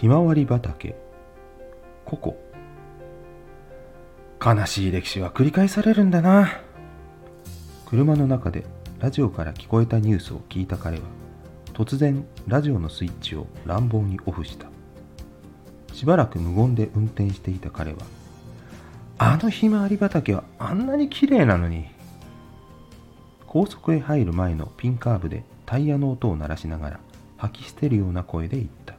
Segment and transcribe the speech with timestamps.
[0.00, 0.96] ひまわり畑。
[2.06, 2.34] ココ
[4.42, 6.62] 悲しい歴史は繰り返されるんだな。
[7.84, 8.64] 車の中で
[8.98, 11.02] ラジオから聞こえたニュースを聞いた彼は
[11.74, 14.68] 突然ラジオのスイッチを乱暴にオフした。
[15.92, 17.98] しばらく無言で運転していた彼は
[19.18, 21.84] あのひまわり畑はあんなに綺麗なのに。
[23.46, 27.00] 高速へ入る前のピンカーブでタイヤの音を鳴らしながら
[27.36, 28.94] 吐き捨てるような声で言った。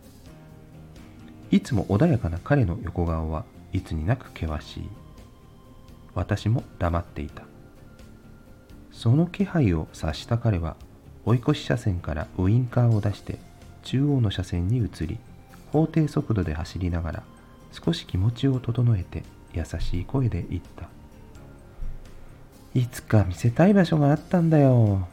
[1.51, 4.89] いつも穏やかな彼の横顔はいつになく険しい。
[6.15, 7.43] 私も黙っていた。
[8.91, 10.75] その気配を察した彼は
[11.25, 13.37] 追い越し車線からウインカーを出して
[13.83, 15.17] 中央の車線に移り
[15.71, 17.23] 法定速度で走りながら
[17.71, 19.23] 少し気持ちを整えて
[19.53, 20.89] 優しい声で言った。
[22.73, 25.07] いつか見せたい場所があったんだよ。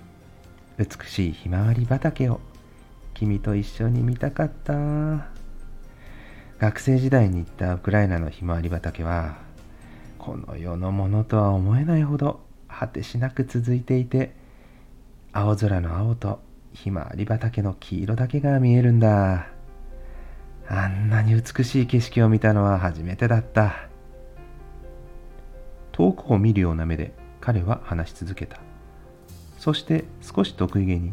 [0.79, 2.41] 美しいひまわり畑を。
[3.15, 5.38] 君と一緒に見たかった。
[6.59, 9.37] 学生時代に行ったウクライナのひまわり畑は
[10.18, 14.34] この世のものとは思えないほど果てしなく続いていて
[15.32, 16.40] 青空の青と
[16.73, 19.46] ひまわり畑の黄色だけが見えるんだ。
[20.68, 23.88] あんなに美しい景色を見たのは初めてだった。
[25.92, 28.60] 遠くを見るような目で彼は話し続けた。
[29.59, 31.12] そして少し得意げに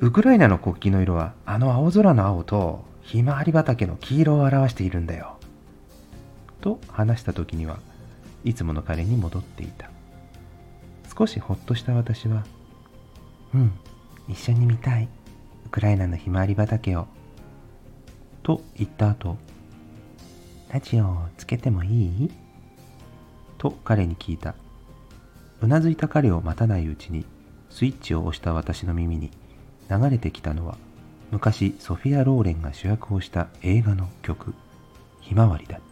[0.00, 5.38] ウクライナの国旗の色はあの青空の青とひまわり畑の黄色を表しているんだよ。
[6.60, 7.78] と話した時には
[8.44, 9.90] いつもの彼に戻っていた。
[11.18, 12.44] 少しほっとした私は
[13.54, 13.72] うん
[14.28, 15.08] 一緒に見たい。
[15.64, 17.06] ウクライナのひまわり畑を。
[18.42, 19.38] と言った後
[20.70, 22.30] ラジオをつけてもいい？
[23.56, 24.54] と彼に聞いた。
[25.62, 27.24] うなずいた彼を待たないうちに
[27.70, 29.30] スイッチを押した私の耳に
[29.90, 30.76] 流れてきたのは
[31.30, 34.54] 昔ソフィア・ローレンが主役をした映画の曲
[35.20, 35.87] 「ひまわり」だった。